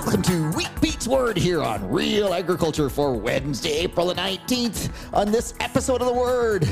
[0.00, 4.90] Welcome to Wheat Pete's Word here on Real Agriculture for Wednesday, April the 19th.
[5.12, 6.68] On this episode of The Word,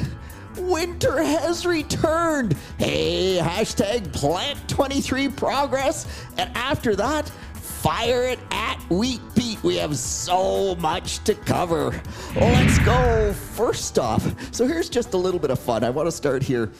[0.56, 2.56] winter has returned.
[2.78, 6.06] Hey, hashtag plant23 progress.
[6.38, 7.32] And after that,
[7.86, 9.62] fire it at Wheat Pete.
[9.62, 12.02] We have so much to cover.
[12.34, 13.32] Let's go.
[13.32, 15.84] First off, so here's just a little bit of fun.
[15.84, 16.72] I want to start here.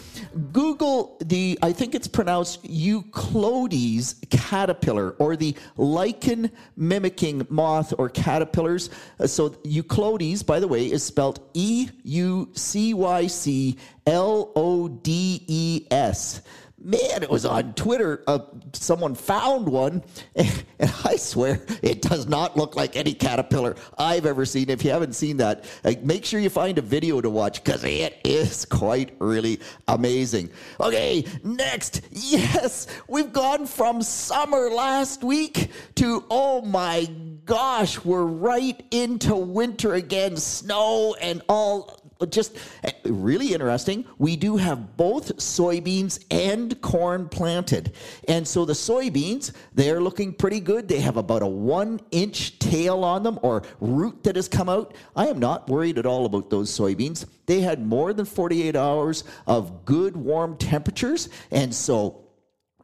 [0.51, 8.91] Google the, I think it's pronounced Euclodes caterpillar or the lichen mimicking moth or caterpillars.
[9.21, 13.77] Uh, So Euclodes, by the way, is spelled E U C Y C
[14.09, 16.43] L O D E S
[16.87, 18.23] man, it was on Twitter.
[18.29, 18.39] Uh,
[18.73, 20.05] someone found one,
[20.37, 20.65] and,
[21.05, 24.71] I swear it does not look like any caterpillar I've ever seen.
[24.71, 27.83] If you haven't seen that, uh, make sure you find a video to watch because
[27.83, 30.51] it is quite really amazing.
[30.79, 37.07] Okay, next, yes, we've gone from summer last week to oh my
[37.45, 42.57] gosh, we're right into winter again, snow and all just
[43.11, 44.05] really interesting.
[44.19, 47.93] We do have both soybeans and corn planted.
[48.29, 50.89] And so the soybeans, they're looking pretty good.
[50.89, 54.95] They have about a one inch tail on them or root that has come out.
[55.15, 57.27] I am not worried at all about those soybeans.
[57.47, 61.29] They had more than 48 hours of good warm temperatures.
[61.51, 62.27] And so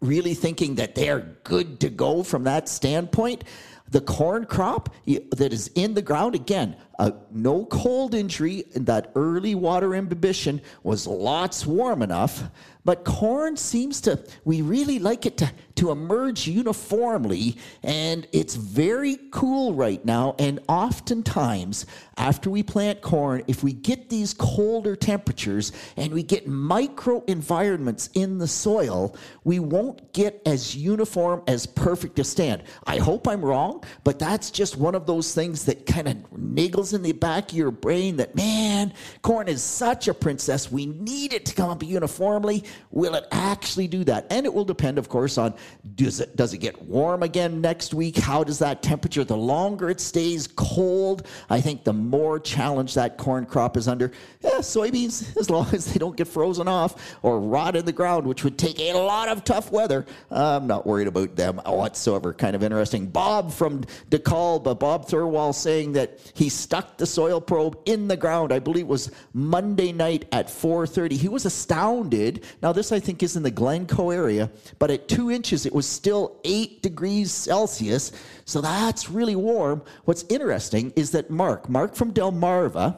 [0.01, 3.45] really thinking that they're good to go from that standpoint.
[3.89, 9.57] The corn crop that is in the ground, again, uh, no cold injury, that early
[9.57, 12.45] water imbibition was lots warm enough.
[12.85, 19.19] But corn seems to, we really like it to, to emerge uniformly, and it's very
[19.31, 20.35] cool right now.
[20.39, 21.87] And oftentimes,
[22.17, 28.11] after we plant corn, if we get these colder temperatures and we get micro environments
[28.15, 32.65] in the soil, we won't get as uniform as perfect a stand.
[32.87, 36.92] I hope I'm wrong, but that's just one of those things that kind of niggles
[36.95, 38.93] in the back of your brain that, man,
[39.23, 40.71] corn is such a princess.
[40.71, 42.65] We need it to come up uniformly.
[42.91, 44.27] Will it actually do that?
[44.31, 45.55] And it will depend, of course, on
[45.95, 48.17] does it, does it get warm again next week?
[48.17, 53.17] How does that temperature, the longer it stays cold, I think the more challenge that
[53.17, 54.13] corn crop is under.
[54.41, 58.27] Yeah, soybeans, as long as they don't get frozen off or rot in the ground,
[58.27, 62.33] which would take a lot of tough weather, I'm not worried about them whatsoever.
[62.33, 63.07] Kind of interesting.
[63.07, 68.17] Bob from DeKalb, uh, Bob Thurwall saying that he stuck the soil probe in the
[68.17, 68.51] ground.
[68.51, 71.19] I believe it was Monday night at 4:30.
[71.19, 72.45] He was astounded.
[72.63, 75.85] Now this I think is in the Glencoe area, but at two inches it was
[75.85, 78.11] still eight degrees Celsius.
[78.47, 79.83] So that's really warm.
[80.07, 82.97] What's interesting is that Mark, Mark from Delmarva,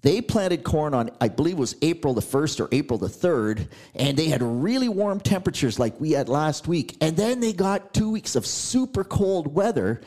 [0.00, 3.68] they planted corn on, I believe it was April the 1st or April the 3rd,
[3.94, 6.96] and they had really warm temperatures like we had last week.
[7.02, 10.00] And then they got two weeks of super cold weather.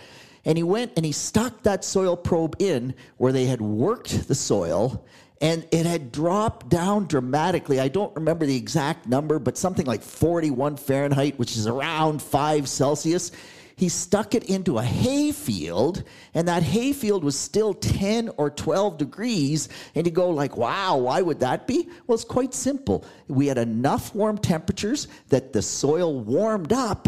[0.46, 4.36] And he went and he stuck that soil probe in where they had worked the
[4.36, 5.06] soil
[5.42, 7.80] and it had dropped down dramatically.
[7.80, 12.68] I don't remember the exact number, but something like 41 Fahrenheit, which is around 5
[12.68, 13.32] Celsius.
[13.80, 16.04] He stuck it into a hay field,
[16.34, 19.70] and that hay field was still 10 or 12 degrees.
[19.96, 21.88] And you go like, wow, why would that be?
[22.06, 23.06] Well, it's quite simple.
[23.30, 27.08] We had enough warm temperatures that the soil warmed up,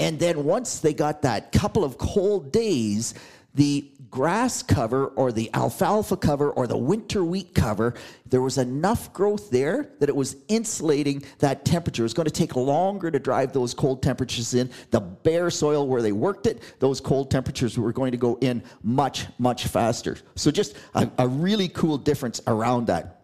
[0.00, 3.14] and then once they got that couple of cold days,
[3.58, 7.92] the grass cover or the alfalfa cover or the winter wheat cover,
[8.24, 12.02] there was enough growth there that it was insulating that temperature.
[12.02, 14.70] It was going to take longer to drive those cold temperatures in.
[14.92, 18.62] The bare soil where they worked it, those cold temperatures were going to go in
[18.84, 20.16] much, much faster.
[20.36, 23.22] So just a, a really cool difference around that.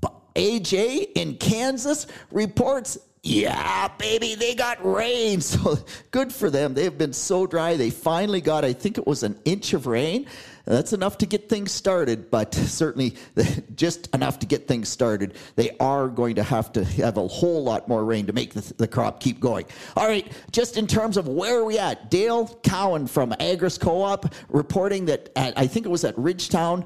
[0.00, 5.40] But AJ in Kansas reports yeah, baby, they got rain.
[5.46, 5.78] So
[6.10, 6.74] good for them.
[6.74, 7.76] They've been so dry.
[7.76, 10.26] They finally got, I think it was an inch of rain.
[10.64, 13.16] That's enough to get things started, but certainly
[13.74, 15.34] just enough to get things started.
[15.54, 18.74] They are going to have to have a whole lot more rain to make the,
[18.76, 19.66] the crop keep going.
[19.96, 24.02] All right, just in terms of where are we at, Dale Cowan from Agris Co
[24.02, 26.84] op reporting that at, I think it was at Ridgetown,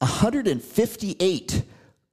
[0.00, 1.62] 158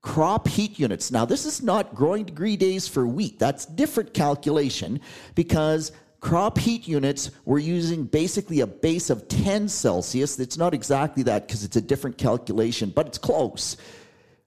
[0.06, 1.12] crop heat units.
[1.12, 3.40] Now, this is not growing degree days for wheat.
[3.40, 5.02] That's different calculation
[5.34, 10.40] because crop heat units we're using basically a base of 10 Celsius.
[10.40, 13.78] It's not exactly that because it's a different calculation, but it's close.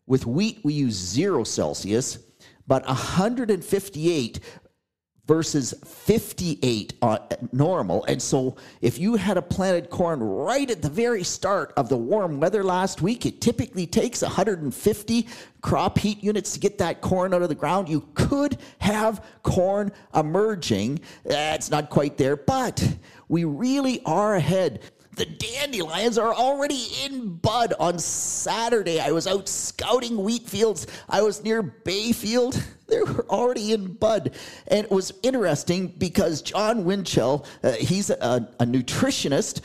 [0.07, 2.19] With wheat, we use zero Celsius,
[2.69, 4.41] but 158
[5.29, 7.19] versus 58 on
[7.53, 8.03] normal.
[8.07, 11.99] And so if you had a planted corn right at the very start of the
[11.99, 15.29] warm weather last week, it typically takes 150
[15.61, 17.91] crop heat units to get that corn out of the ground.
[17.91, 21.01] You could have corn emerging.
[21.25, 22.83] That's not quite there, but
[23.29, 24.81] we really are ahead.
[25.19, 29.01] The dandelions are already in bud on Saturday.
[29.01, 30.87] I was out scouting wheat fields.
[31.09, 32.63] I was near Bayfield.
[32.89, 34.35] They were already in bud.
[34.69, 39.61] And it was interesting because John Winchell, uh, he's a, a nutritionist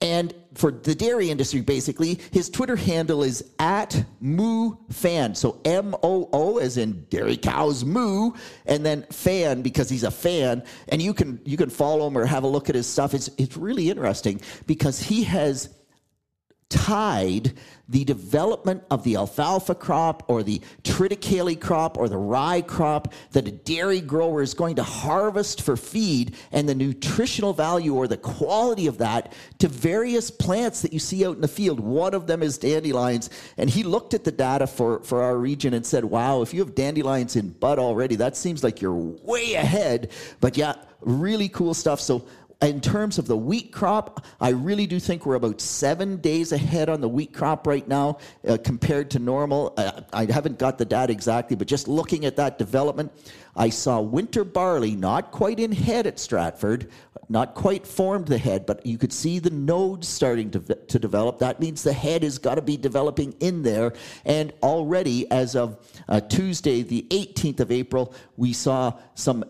[0.00, 5.34] and for the dairy industry, basically, his Twitter handle is at moo fan.
[5.34, 8.32] So M O O as in dairy cows moo,
[8.66, 10.62] and then fan because he's a fan.
[10.88, 13.14] And you can you can follow him or have a look at his stuff.
[13.14, 15.68] It's it's really interesting because he has
[16.70, 17.52] tied
[17.90, 23.48] the development of the alfalfa crop or the triticale crop or the rye crop that
[23.48, 28.16] a dairy grower is going to harvest for feed and the nutritional value or the
[28.16, 31.80] quality of that to various plants that you see out in the field.
[31.80, 33.28] One of them is dandelions.
[33.56, 36.60] And he looked at the data for, for our region and said, wow, if you
[36.60, 40.12] have dandelions in bud already, that seems like you're way ahead.
[40.40, 42.00] But yeah, really cool stuff.
[42.00, 42.24] So
[42.62, 46.90] in terms of the wheat crop, I really do think we're about seven days ahead
[46.90, 49.72] on the wheat crop right now uh, compared to normal.
[49.78, 53.12] Uh, I haven't got the data exactly, but just looking at that development,
[53.56, 56.90] I saw winter barley not quite in head at Stratford,
[57.30, 61.38] not quite formed the head, but you could see the nodes starting to, to develop.
[61.38, 63.94] That means the head has got to be developing in there.
[64.24, 65.78] And already, as of
[66.08, 69.44] uh, Tuesday, the 18th of April, we saw some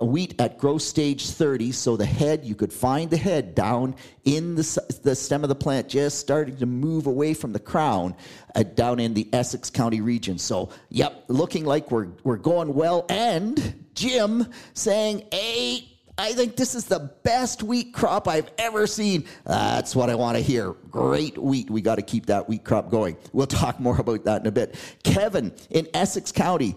[0.00, 3.94] wheat at growth stage 30 so the head you could find the head down
[4.24, 8.14] in the, the stem of the plant just starting to move away from the crown
[8.54, 10.38] uh, down in the essex county region.
[10.38, 13.04] So yep looking like we're, we're going well.
[13.08, 19.24] And jim saying hey I think this is the best wheat crop I've ever seen.
[19.44, 20.72] That's what I want to hear.
[20.90, 21.68] Great wheat.
[21.68, 23.16] We got to keep that wheat crop going.
[23.32, 24.76] We'll talk more about that in a bit.
[25.02, 26.76] Kevin in Essex County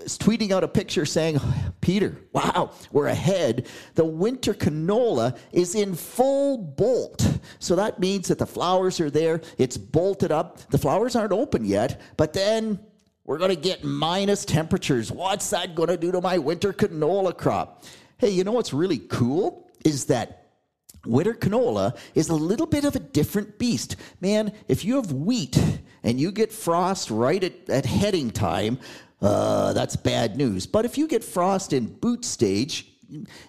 [0.00, 1.40] is tweeting out a picture saying,
[1.80, 3.66] Peter, wow, we're ahead.
[3.94, 7.38] The winter canola is in full bolt.
[7.60, 9.40] So that means that the flowers are there.
[9.56, 10.58] It's bolted up.
[10.70, 12.78] The flowers aren't open yet, but then
[13.24, 15.10] we're going to get minus temperatures.
[15.10, 17.84] What's that going to do to my winter canola crop?
[18.24, 20.46] Hey, you know what's really cool is that
[21.04, 23.96] winter canola is a little bit of a different beast.
[24.22, 25.62] Man, if you have wheat
[26.02, 28.78] and you get frost right at, at heading time,
[29.20, 30.66] uh, that's bad news.
[30.66, 32.86] But if you get frost in boot stage,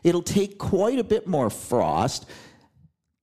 [0.03, 2.25] it'll take quite a bit more frost.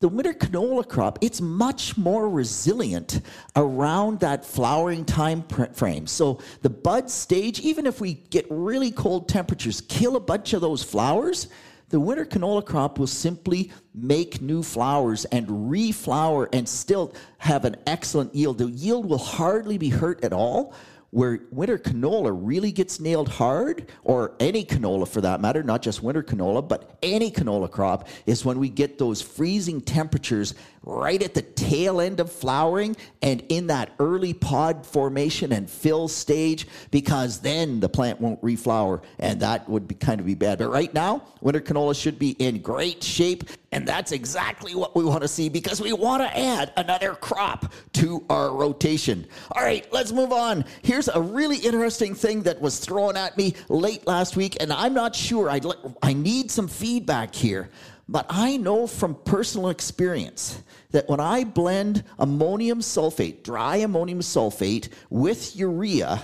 [0.03, 3.21] The winter canola crop, it's much more resilient
[3.55, 6.09] around that flowering time frame.
[6.09, 10.61] So the bud stage, even if we get really cold temperatures, kill a bunch of
[10.61, 11.47] those flowers,
[11.91, 17.77] the winter canola crop will simply make new flowers and reflower and still have an
[17.87, 18.59] excellent yield.
[18.59, 20.75] The yield will hardly be hurt at all
[21.13, 26.03] where winter canola really gets nailed hard, or any canola for that matter, not just
[26.03, 31.35] winter canola, but any canola crop, is when we get those freezing temperatures right at
[31.35, 37.41] the tail end of flowering and in that early pod formation and fill stage because
[37.41, 40.59] then the plant won't reflower and that would be kind of be bad.
[40.59, 45.05] But right now, winter canola should be in great shape and that's exactly what we
[45.05, 49.27] want to see because we want to add another crop to our rotation.
[49.53, 50.65] All right, let's move on.
[50.83, 54.95] Here's a really interesting thing that was thrown at me late last week and I'm
[54.95, 55.65] not sure I'd
[56.03, 57.71] I need some feedback here.
[58.09, 64.89] But I know from personal experience that when I blend ammonium sulfate, dry ammonium sulfate,
[65.09, 66.23] with urea,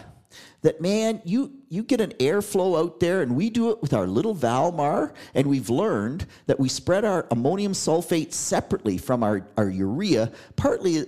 [0.63, 4.07] that man, you you get an airflow out there, and we do it with our
[4.07, 9.69] little Valmar, and we've learned that we spread our ammonium sulfate separately from our, our
[9.71, 10.33] urea.
[10.57, 11.05] Partly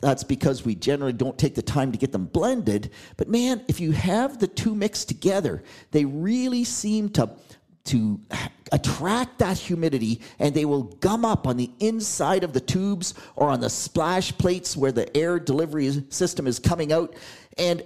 [0.00, 2.90] that's because we generally don't take the time to get them blended.
[3.16, 5.62] But man, if you have the two mixed together,
[5.92, 7.30] they really seem to
[7.84, 8.18] to
[8.72, 13.48] attract that humidity and they will gum up on the inside of the tubes or
[13.48, 17.14] on the splash plates where the air delivery system is coming out.
[17.58, 17.82] And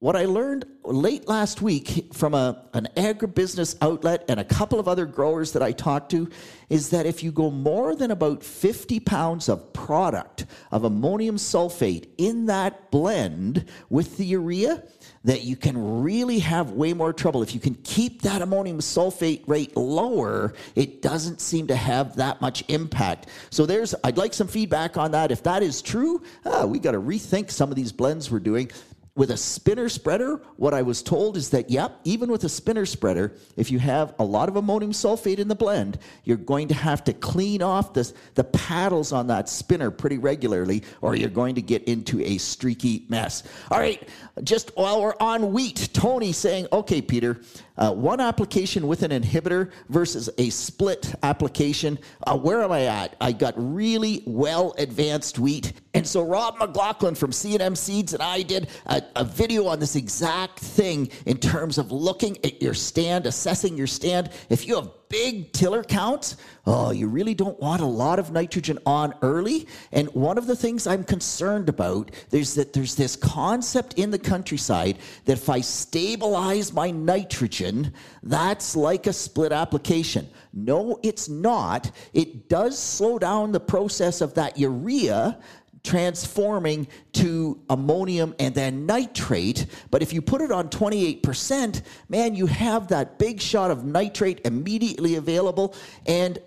[0.00, 4.86] what I learned late last week from a, an agribusiness outlet and a couple of
[4.86, 6.30] other growers that I talked to
[6.70, 12.08] is that if you go more than about 50 pounds of product of ammonium sulfate
[12.16, 14.84] in that blend with the urea,
[15.24, 17.42] that you can really have way more trouble.
[17.42, 22.40] If you can keep that ammonium sulfate rate lower, it doesn't seem to have that
[22.40, 23.26] much impact.
[23.50, 25.32] So there's, I'd like some feedback on that.
[25.32, 28.70] If that is true, ah, we got to rethink some of these blends we're doing
[29.18, 32.86] with a spinner spreader, what I was told is that, yep, even with a spinner
[32.86, 36.74] spreader, if you have a lot of ammonium sulfate in the blend, you're going to
[36.74, 41.56] have to clean off the, the paddles on that spinner pretty regularly, or you're going
[41.56, 43.42] to get into a streaky mess.
[43.72, 44.08] All right,
[44.44, 47.40] just while we're on wheat, Tony saying, okay, Peter,
[47.76, 51.98] uh, one application with an inhibitor versus a split application.
[52.24, 53.16] Uh, where am I at?
[53.20, 55.72] I got really well advanced wheat.
[55.98, 59.96] And so Rob McLaughlin from C&M Seeds and I did a, a video on this
[59.96, 64.30] exact thing in terms of looking at your stand, assessing your stand.
[64.48, 66.36] If you have big tiller counts,
[66.66, 69.66] oh, you really don't want a lot of nitrogen on early.
[69.90, 74.18] And one of the things I'm concerned about is that there's this concept in the
[74.18, 80.28] countryside that if I stabilize my nitrogen, that's like a split application.
[80.52, 81.90] No, it's not.
[82.12, 85.38] It does slow down the process of that urea
[85.84, 89.66] transforming to ammonium and then nitrate.
[89.90, 94.40] But if you put it on 28%, man, you have that big shot of nitrate
[94.44, 95.74] immediately available.
[96.06, 96.38] And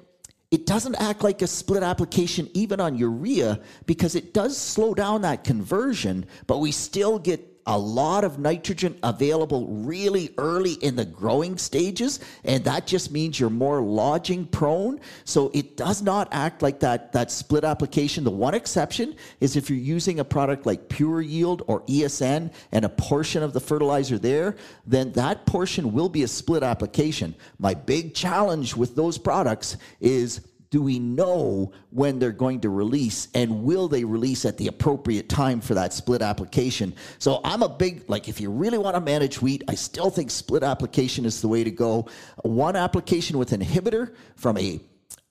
[0.52, 5.22] it doesn't act like a split application even on urea because it does slow down
[5.22, 11.06] that conversion, but we still get a lot of nitrogen available really early in the
[11.06, 15.00] growing stages, and that just means you're more lodging prone.
[15.26, 18.24] So it does not act like that, that split application.
[18.24, 22.86] The one exception is if you're using a product like Pure Yield or ESN and
[22.86, 27.36] a portion of the fertilizer there, then that portion will be a split application.
[27.60, 30.42] My big challenge with those products is
[30.72, 35.28] do we know when they're going to release and will they release at the appropriate
[35.28, 36.96] time for that split application?
[37.20, 40.32] So i'm a big like if you really want to manage wheat i still think
[40.32, 42.08] split application is the way to go.
[42.44, 44.80] One application with inhibitor from a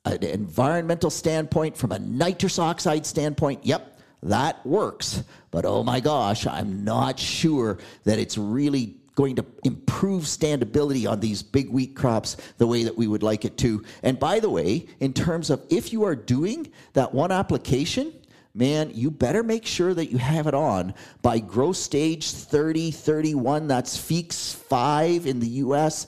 [0.05, 5.25] an environmental standpoint from a nitrous oxide standpoint yep that works.
[5.51, 11.21] But oh my gosh i'm not sure that it's really going to improve standability on
[11.21, 13.85] these big wheat crops the way that we would like it to.
[14.03, 18.15] And by the way, in terms of if you are doing that one application,
[18.55, 23.67] man, you better make sure that you have it on by growth stage 30, 31.
[23.67, 26.07] That's Feekes 5 in the US.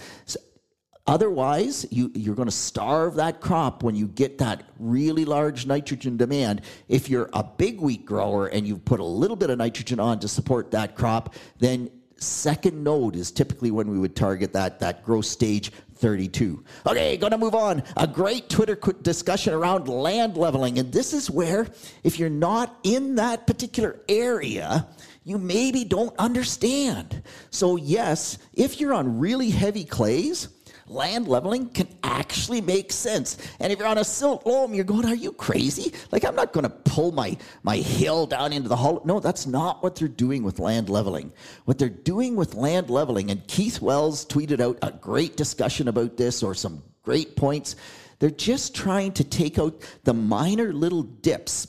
[1.07, 6.17] Otherwise, you, you're going to starve that crop when you get that really large nitrogen
[6.17, 6.63] demand.
[6.89, 10.19] If you're a big wheat grower and you've put a little bit of nitrogen on
[10.21, 11.91] to support that crop, then
[12.23, 16.65] second node is typically when we would target that, that growth stage 32.
[16.87, 17.83] Okay, gonna move on.
[17.97, 20.79] A great Twitter discussion around land leveling.
[20.79, 21.69] And this is where,
[22.03, 24.89] if you're not in that particular area,
[25.25, 27.23] you maybe don't understand.
[27.51, 30.49] So, yes, if you're on really heavy clays,
[30.93, 33.39] land leveling can actually make sense.
[33.61, 35.93] And if you're on a silt loam, you're going, are you crazy?
[36.11, 39.03] Like, I'm not going to pull my, my hill down into the hollow.
[39.05, 41.33] No, that's not what they're doing with land leveling.
[41.65, 46.17] What they're doing with land leveling, and Keith Wells tweeted out a great discussion about
[46.17, 47.77] this or some great points.
[48.19, 51.69] They're just trying to take out the minor little dips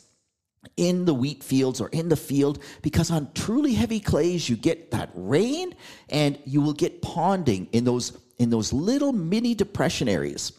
[0.77, 4.91] in the wheat fields or in the field because on truly heavy clays you get
[4.91, 5.75] that rain
[6.09, 10.53] and you will get ponding in those in those little mini depression areas.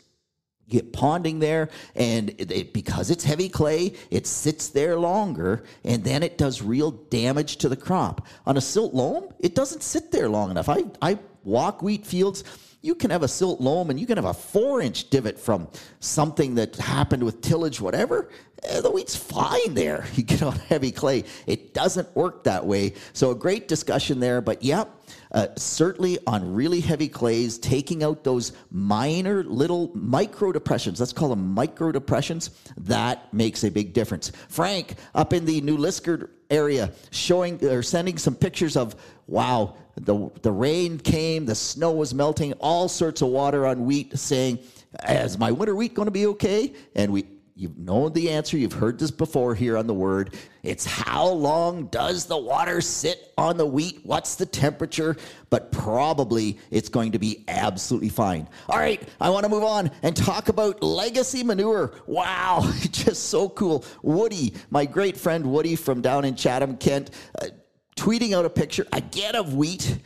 [0.66, 6.22] Get ponding there, and it, because it's heavy clay, it sits there longer, and then
[6.22, 8.26] it does real damage to the crop.
[8.46, 10.70] On a silt loam, it doesn't sit there long enough.
[10.70, 12.44] I, I walk wheat fields.
[12.80, 15.68] You can have a silt loam and you can have a four inch divot from
[16.00, 18.28] something that happened with tillage, whatever.
[18.64, 20.06] Eh, the wheat's fine there.
[20.14, 21.24] You get on heavy clay.
[21.46, 22.94] It doesn't work that way.
[23.12, 24.40] So, a great discussion there.
[24.40, 24.88] But, yep,
[25.32, 31.28] uh, certainly on really heavy clays, taking out those minor little micro depressions, let's call
[31.28, 34.30] them micro depressions, that makes a big difference.
[34.48, 38.94] Frank, up in the New Liskeard area, showing or sending some pictures of,
[39.26, 44.16] wow, the, the rain came, the snow was melting, all sorts of water on wheat,
[44.16, 44.60] saying,
[45.08, 46.72] is my winter wheat going to be okay?
[46.94, 48.58] And we You've known the answer.
[48.58, 50.34] You've heard this before here on the word.
[50.64, 54.00] It's how long does the water sit on the wheat?
[54.02, 55.16] What's the temperature?
[55.50, 58.48] But probably it's going to be absolutely fine.
[58.68, 61.92] All right, I want to move on and talk about legacy manure.
[62.06, 63.84] Wow, just so cool.
[64.02, 67.46] Woody, my great friend Woody from down in Chatham, Kent, uh,
[67.94, 70.00] tweeting out a picture again of wheat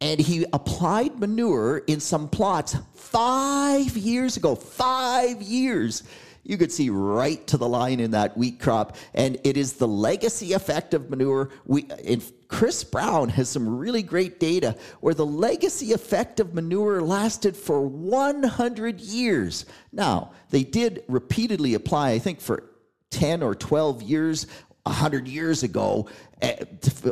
[0.00, 4.54] and he applied manure in some plots five years ago.
[4.54, 6.04] Five years
[6.48, 8.96] you could see right to the line in that wheat crop.
[9.14, 11.50] And it is the legacy effect of manure.
[11.66, 17.02] We, in, Chris Brown has some really great data where the legacy effect of manure
[17.02, 19.66] lasted for 100 years.
[19.92, 22.64] Now, they did repeatedly apply, I think, for
[23.10, 24.46] 10 or 12 years
[24.88, 26.08] 100 years ago
[26.40, 26.56] eh,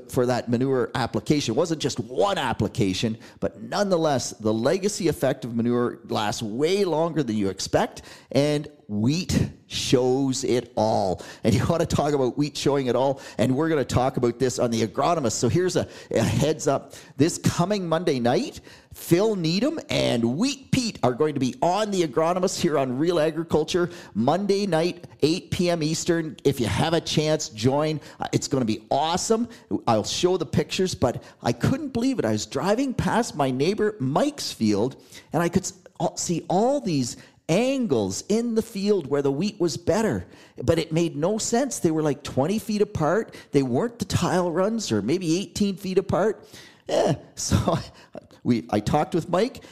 [0.08, 1.54] for that manure application.
[1.54, 7.22] It wasn't just one application, but nonetheless, the legacy effect of manure lasts way longer
[7.22, 8.02] than you expect,
[8.32, 11.22] and wheat shows it all.
[11.44, 14.16] And you want to talk about wheat showing it all, and we're going to talk
[14.16, 15.32] about this on the agronomist.
[15.32, 16.94] So here's a, a heads up.
[17.16, 18.60] This coming Monday night,
[18.94, 23.20] Phil Needham and Wheat Pete are going to be on the agronomist here on Real
[23.20, 25.82] Agriculture Monday night, 8 p.m.
[25.82, 26.36] Eastern.
[26.44, 28.00] If you have a chance, join.
[28.20, 29.48] Uh, it's going to be awesome.
[29.86, 32.24] I'll show the pictures, but I couldn't believe it.
[32.24, 34.96] I was driving past my neighbor Mike's field,
[35.32, 35.70] and I could
[36.16, 37.16] see all these
[37.48, 40.26] angles in the field where the wheat was better.
[40.62, 41.78] But it made no sense.
[41.78, 43.34] They were like 20 feet apart.
[43.52, 46.46] They weren't the tile runs or maybe 18 feet apart.
[46.88, 47.16] Yeah.
[47.34, 47.78] So
[48.42, 49.62] we, I talked with Mike.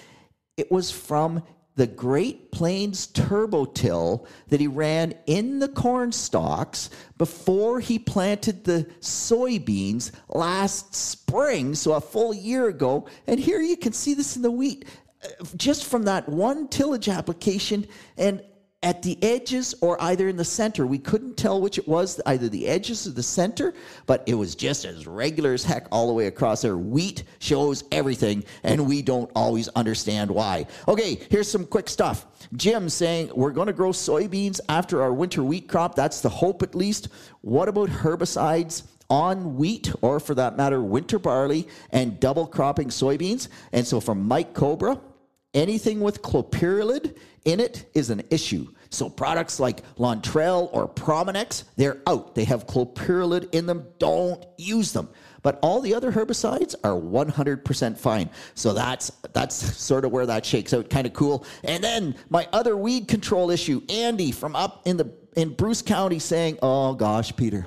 [0.56, 1.42] It was from
[1.76, 6.88] the Great Plains Turbo Till that he ran in the corn stalks
[7.18, 13.08] before he planted the soybeans last spring, so a full year ago.
[13.26, 14.84] And here you can see this in the wheat.
[15.56, 18.42] Just from that one tillage application, and
[18.84, 20.86] at the edges or either in the center.
[20.86, 23.72] We couldn't tell which it was, either the edges or the center,
[24.04, 26.76] but it was just as regular as heck all the way across there.
[26.76, 30.66] Wheat shows everything, and we don't always understand why.
[30.86, 32.26] Okay, here's some quick stuff.
[32.56, 35.94] Jim saying we're going to grow soybeans after our winter wheat crop.
[35.94, 37.08] That's the hope, at least.
[37.40, 38.84] What about herbicides?
[39.10, 43.48] on wheat, or for that matter, winter barley, and double cropping soybeans.
[43.70, 44.98] And so from Mike Cowbrough,
[45.54, 48.68] anything with clopyralid in it is an issue.
[48.90, 52.34] So products like Lontrel or Prominex, they're out.
[52.34, 53.86] They have clopyralid in them.
[53.98, 55.08] Don't use them.
[55.42, 58.30] But all the other herbicides are 100% fine.
[58.54, 60.88] So that's that's sort of where that shakes out.
[60.88, 61.44] Kind of cool.
[61.64, 66.18] And then my other weed control issue, Andy from up in the in Bruce County
[66.18, 67.66] saying, "Oh gosh, Peter,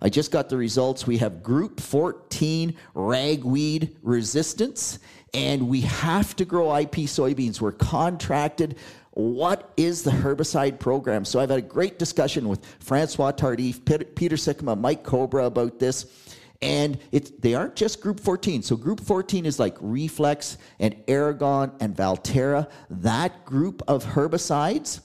[0.00, 1.06] I just got the results.
[1.06, 4.98] We have group 14 ragweed resistance,
[5.34, 7.60] and we have to grow IP soybeans.
[7.60, 8.76] We're contracted
[9.14, 11.24] what is the herbicide program?
[11.24, 13.84] So I've had a great discussion with Francois Tardif,
[14.14, 16.06] Peter Sikkema, Mike Cowbrough about this.
[16.62, 18.62] And it's, they aren't just group 14.
[18.62, 25.00] So group 14 is like Reflex and Eragon and Valtera, that group of herbicides.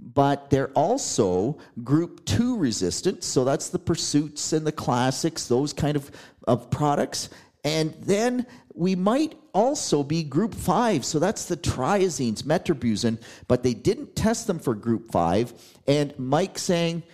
[0.00, 3.22] But they're also group 2 resistant.
[3.22, 6.10] So that's the Pursuits and the Classics, those kind of,
[6.48, 7.28] of products.
[7.62, 11.04] And then we might also be group 5.
[11.04, 15.54] So that's the triazines, metribuzin, but they didn't test them for group 5.
[15.86, 17.04] And Mike saying,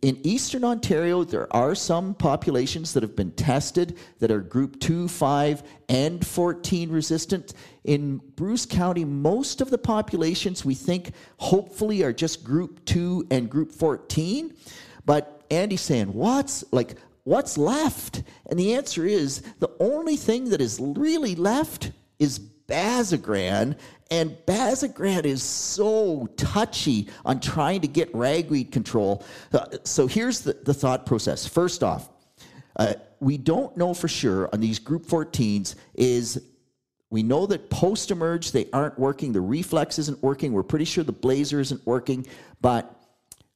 [0.00, 5.08] in eastern Ontario, there are some populations that have been tested that are group 2,
[5.08, 7.52] 5, and 14 resistant.
[7.84, 13.50] In Bruce County, most of the populations we think hopefully are just group 2 and
[13.50, 14.54] group 14.
[15.04, 18.21] But Andy's saying, what's like what's left?
[18.50, 23.76] And the answer is the only thing that is really left is Basagran.
[24.10, 29.24] And Basagran is so touchy on trying to get ragweed control.
[29.52, 31.46] Uh, so here's the, the thought process.
[31.46, 32.08] First off,
[32.76, 36.42] uh, we don't know for sure on these group 14s is
[37.10, 41.04] we know that post emerge they aren't working the reflex isn't working we're pretty sure
[41.04, 42.26] the blazer isn't working
[42.62, 43.01] but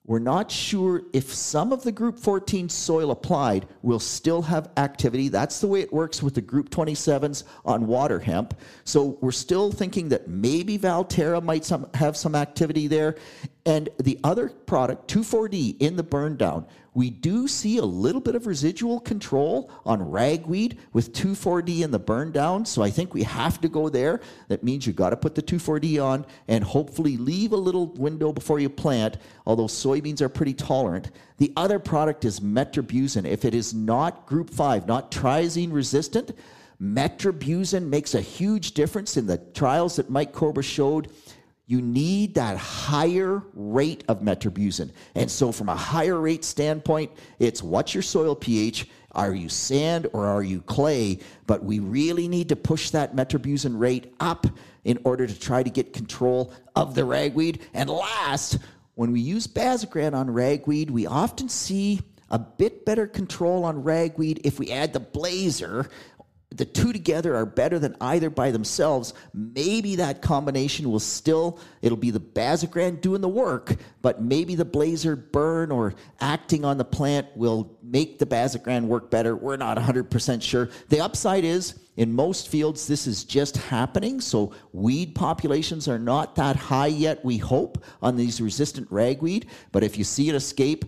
[0.06, 5.28] we're not sure if some of the Group 14 soil applied will still have activity.
[5.28, 8.54] That's the way it works with the Group 27s on water hemp.
[8.84, 13.16] So we're still thinking that maybe Valtera might some, have some activity there.
[13.66, 18.36] And the other product, 2,4-D in the burn down, we do see a little bit
[18.36, 22.64] of residual control on ragweed with 2,4-D in the burn down.
[22.64, 24.20] So I think we have to go there.
[24.46, 28.32] That means you got to put the 2,4-D on and hopefully leave a little window
[28.32, 31.10] before you plant, although soybeans are pretty tolerant.
[31.38, 33.26] The other product is metribuzin.
[33.26, 36.30] If it is not group 5, not triazine resistant,
[36.80, 41.10] metribuzin makes a huge difference in the trials that Mike Cowbrough showed
[41.66, 44.92] you need that higher rate of metribuzin.
[45.16, 48.88] And so, from a higher rate standpoint, it's what's your soil pH?
[49.12, 51.18] Are you sand or are you clay?
[51.46, 54.46] But we really need to push that metribuzin rate up
[54.84, 57.62] in order to try to get control of the ragweed.
[57.74, 58.58] And last,
[58.94, 62.00] when we use Basagran on ragweed, we often see
[62.30, 65.88] a bit better control on ragweed if we add the blazer
[66.56, 69.12] the two together are better than either by themselves.
[69.34, 74.64] Maybe that combination will still, it'll be the Basagran doing the work, but maybe the
[74.64, 79.36] Blazer burn or acting on the plant will make the Basagran work better.
[79.36, 80.70] We're not 100% sure.
[80.88, 84.20] The upside is, in most fields, this is just happening.
[84.20, 89.46] So weed populations are not that high yet, we hope, on these resistant ragweed.
[89.72, 90.84] But if you see it escape,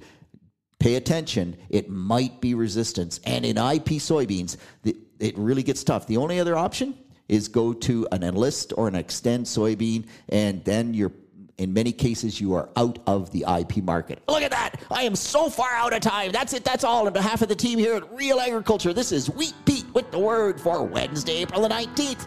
[0.79, 1.57] pay attention.
[1.71, 3.21] It might be resistance.
[3.25, 6.07] And in IP soybeans, the, it really gets tough.
[6.07, 6.97] The only other option
[7.29, 11.13] is go to an enlist or an extend soybean, and then you're
[11.59, 14.23] in many cases you are out of the IP market.
[14.29, 14.81] Look at that!
[14.91, 16.31] I am so far out of time.
[16.31, 16.65] That's it.
[16.65, 17.07] That's all.
[17.07, 20.19] On behalf of the team here at Real Agriculture, this is Wheat Pete with the
[20.19, 22.27] word for Wednesday, April the 19th.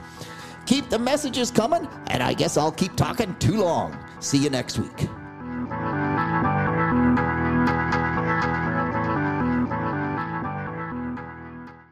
[0.66, 3.98] Keep the messages coming, and I guess I'll keep talking too long.
[4.20, 5.08] See you next week.